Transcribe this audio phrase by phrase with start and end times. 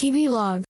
[0.00, 0.64] 日々ログ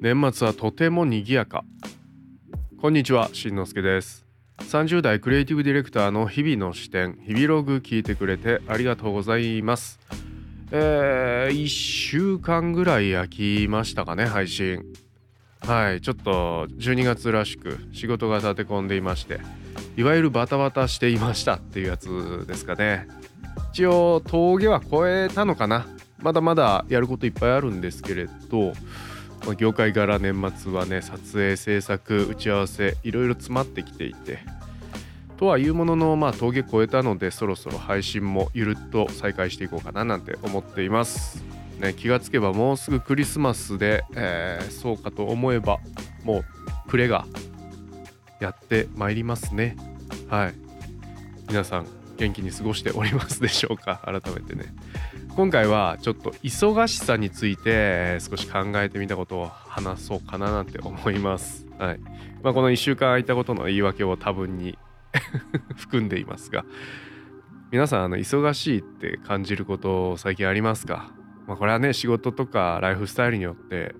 [0.00, 1.64] 年末はとても賑やか。
[2.80, 4.24] こんにちはしんのすけです。
[4.58, 9.98] 30代クリエイティブディレクターの日々の視点日々ログ聞いてくれてありがとうございます。
[10.70, 14.84] えー、1週間ぐらい空きましたかね配信。
[15.62, 19.40] はいちょっと12月らしく仕事が立て込んでいまして
[19.96, 23.08] いわゆるバタバタしていましたっていうやつですかね。
[23.72, 25.86] 一応峠は超えたのかな。
[26.20, 28.72] まだまだやることいっぱいあるんですけれど
[29.46, 34.40] ま業界柄年末はね撮影制作打ち合わせいろいろ詰まってきていて
[35.36, 41.44] とはいうもののまあ峠越えたのでそろそろ配信もゆるっと再開していこうかななんて思っています、
[41.78, 45.78] ね、気がつけばもうすぐクリスマスで、えーそうかと思えば
[46.24, 46.44] もう
[46.88, 47.24] 暮れが
[48.40, 49.76] やってまいりますね。
[50.28, 50.54] はい。
[51.48, 51.86] 皆さん
[52.18, 54.00] 元気に過ごしておりますでしょうか？
[54.04, 54.74] 改めてね。
[55.36, 61.66] 今回はちょっと忙しさについて少し考えてみたことを話そうかななんて思います。
[61.78, 62.00] はい。
[62.42, 64.76] まあ、この1週間空いたことの言い訳を多分に
[65.76, 66.64] 含んでいますが。
[67.70, 71.10] 皆さんあの忙しいって感じること最近ありますか、
[71.46, 73.94] まあ、これはね仕事とかライフスタイルによって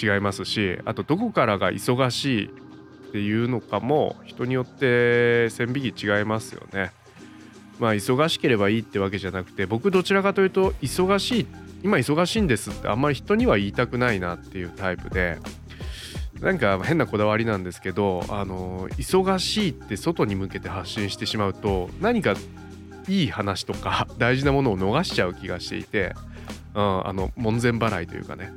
[0.00, 2.48] 違いますしあとどこからが忙しいっ
[3.10, 6.92] ていうのかも人によって線引き違いますよね。
[7.82, 11.46] まあ忙しければいいってわけじゃなくて僕どちらかというと忙しい
[11.82, 15.38] 今忙しいんですってあんまり人には言いたくないなっていうタイプで
[16.40, 22.36] なんか変なこだわりなんですけどあの忙しいって外に向けて発信してしまうと何か
[23.08, 26.14] いい話とか大事なものを逃しちゃう気がしていて、
[26.76, 28.52] うん、あの門前払いというかね。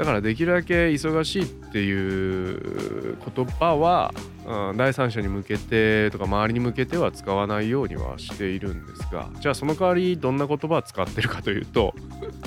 [0.00, 4.14] だからできるだけ忙しいっていう言葉は、
[4.46, 11.94] うん、第三者に向けてとか周りに向けては使わないようにはしているんですがじゃあその代わりどんな言葉を使ってるかというと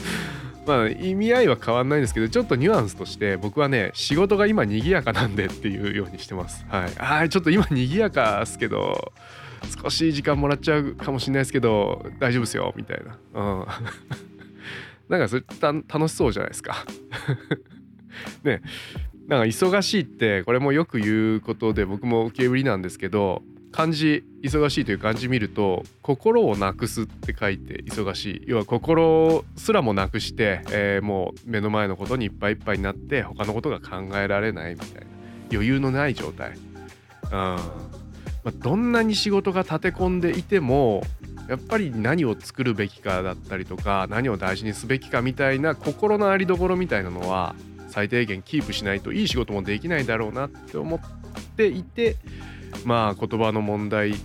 [0.66, 6.66] まあ意味合いは変わんないんですけどちょっとニュアンスとして僕はね仕事が今賑やかなんでっていうようにしてます。
[6.70, 9.14] はい、あちょっと今賑やかっすけど
[9.80, 13.20] 少し時間もらっちゃうかもしれないですけど大丈夫ですよみたいな。
[13.36, 13.66] うん
[15.10, 16.86] なんかそれた楽しそうじゃないですか。
[18.44, 18.62] ね
[19.28, 28.44] なんか忙しいってこれもよく言うことで僕も受け売りなんですけど漢字忙しいという漢字見ると心をなくすって書いて忙しい。
[28.46, 35.14] 要は心すらもなくして、えーもう目の前のことにいっぱいいっぱいになって他のことが考えられないみたいな。
[35.52, 36.58] 余裕のない状態、
[37.26, 37.30] うん。
[37.32, 37.58] ま
[38.46, 41.04] あ、どんなに仕事が立て込んでいても
[41.48, 47.56] やっぱり何を作るべきかだったりとか何を大事にすべきかみたいな心の在り所みたいなのは
[47.90, 51.00] 最低限キープしないといい仕事もできないだろうなって思っ
[51.56, 52.16] ていて
[52.86, 54.16] まあ言葉の問題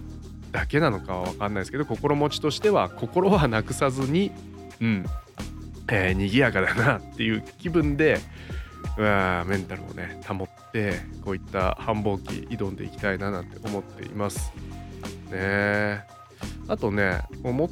[0.53, 4.33] だけなのかは分かんないですけど心持ちとしては心はなくさずに
[4.81, 5.05] うん、
[5.91, 8.21] えー、賑やかだなっていう気分で
[8.97, 14.53] うわメンタルをね保ってこういった繁忙期挑んでいきたいななんて思っています。
[15.31, 16.18] ね
[16.69, 17.69] あとね思っ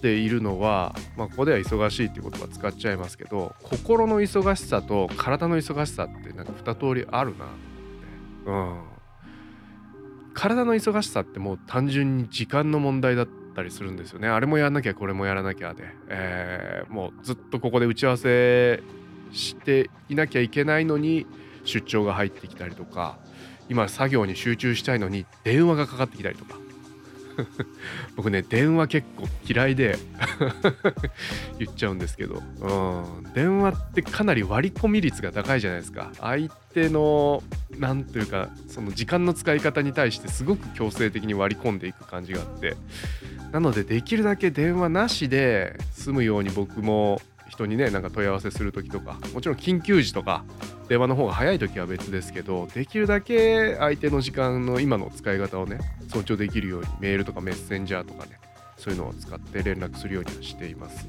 [0.00, 7.44] ているのは、まあ、ここでは忙しいっていう言葉使っちゃいますけど心の忙しさと体の忙しさってなんか二通りあるな
[8.44, 8.86] と思って。
[8.90, 8.96] うん。
[10.36, 14.28] 体の忙しさってもう単純に時間の問題だったりするんですよね。
[14.28, 18.82] あれもやらなきゃこれもやらなきゃで、えーもうずっとここで打ち合わせ
[19.32, 21.26] していなきゃいけないのに
[21.64, 23.18] 出張が入ってきたりとか
[23.68, 26.65] 今作業に集中したいのに電話がかかってきたりとか。
[28.16, 29.98] 僕ね電話結構嫌いで
[31.58, 36.10] 言っちゃうんですけど、うん、電話ってかなり割り込み率が高いじゃないですか。
[36.20, 37.42] 相手の
[37.78, 42.76] なんというかその時間の使い方に対してすごく強制的に割り込んでいく感じがあって。
[43.52, 50.44] なのでできるだけ電話なしで済むように僕も人にねなんか問い合わせする時とかもちろん緊急時とか
[50.88, 58.38] 電話の方が早い時は別ですけどできるだけ相手の時間の今の使い方をね尊重できるようにメールとかメッセンジャーとかね
[58.76, 61.08] そういうのを使って連絡するようにはしています。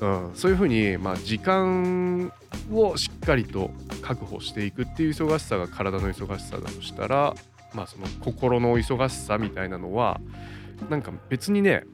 [0.00, 2.32] うん、そういうふうに、まあ、時間
[2.70, 3.70] をしっかりと
[4.00, 7.34] 確保していくっていう忙しさが体の忙しさだとしたら、
[7.74, 10.20] まあ、その心の忙しさみたいなのは
[10.88, 11.84] なんか別にね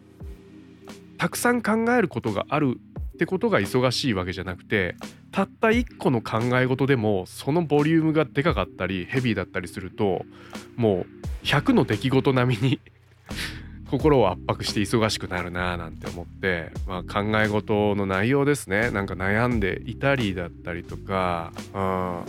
[1.16, 2.78] たくさん考えることがある
[3.14, 4.96] ってことが忙しいわけじゃなくて
[5.31, 10.25] たった1個の考え事でもそのボリュームがでかかったりヘビーだったりすると
[10.76, 11.06] も
[11.43, 12.81] う100の出来事並みに
[13.88, 18.90] 心を圧迫して忙しくなるなぁなんて思って、まあ、考え事の内容ですね。
[18.90, 22.25] なんか悩んでいたりだったりとか、うん、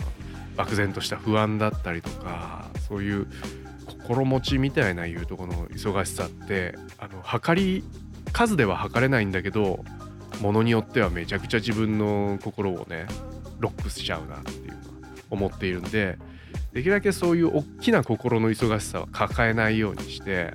[0.56, 3.26] 漠然とした不安だったりとかそういう
[3.86, 7.82] 心持ちみたいないうとこの忙しさってあの測り
[8.32, 9.84] 数では測れないんだけど
[10.40, 13.06] ものによってはめちゃくちゃ自分の心をね
[13.58, 14.82] ロックしちゃうなっていうのは
[15.30, 16.18] 思っているんで
[16.72, 20.52] できるだけそういう大きな心の忙しさは抱えないようにして、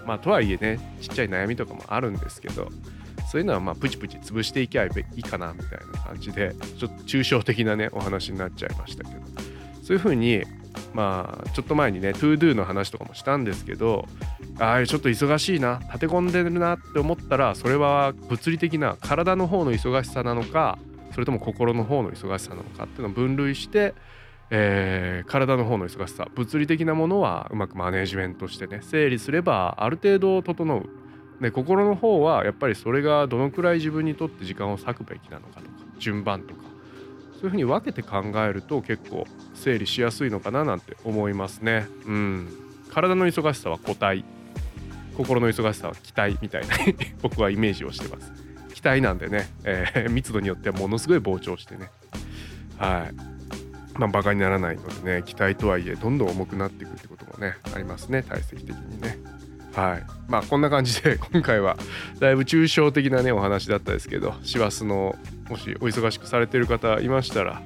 [0.00, 2.68] うん、まあとはいえねちっちゃい悩みとかもあるんですけど
[3.30, 9.20] そういうのはまあプチプチ潰していけばいいかなみたいな感じでちょっと抽象的なねお話になっちゃいましたけど
[9.82, 10.44] そういうふうに
[10.94, 14.06] まあちょっと前にね ToDo の話とかもしたんですけど
[14.58, 20.78] ああちょっと忙しいな立て込んでるなって思ったらそれは物理的な体の方の忙しさなのか
[21.12, 23.94] それとも心の方の忙しさなのかっていうのを分類して、
[24.50, 30.88] えー、体の方の忙しさ物理的なものはうまくマネージメントしてね整理すればある程度整う。
[31.40, 36.71] で心の方はやっぱりそれがどのくらい自分にとって時間を割くべきなのかとか順番とか。
[37.42, 41.88] そういうふうに分けて考えると結構整理しやすいのかななんて思いますね。
[42.06, 42.48] うん、
[42.88, 44.24] 体の忙しさは個体
[45.16, 46.76] 心の忙しさは期待みたいな
[47.20, 48.32] 僕はイメージをしてます。
[48.74, 51.90] 期待なんでね、えー、密度によってはものすごい膨張してね
[52.78, 59.18] はいまあバカにならないのでね期待とはいえどんどん重くなっていくってこともねありますね体積的にね。
[59.74, 60.04] はい。
[60.28, 61.76] まあこんな感じで 今回は
[62.18, 65.16] だいぶ抽象的なねお話だったですけど師走の
[65.48, 67.62] もしお忙しくされてる方いましたら、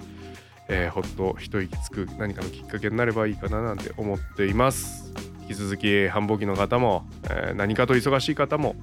[0.68, 5.12] えー、ほっと一息つく何かのきっかけになればいいかななんて思っています。
[5.42, 8.74] 引き続き繁忙期の方も、えー、何かと忙しい方も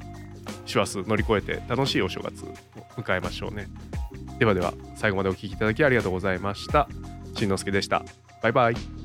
[0.65, 2.53] 師走乗り越えて楽しいお正月を
[2.95, 3.67] 迎えましょうね。
[4.39, 6.87] ではでは最後までお聴きいただきありがとうございました。
[7.35, 8.03] しんのすけでした。
[8.41, 9.02] バイバイ。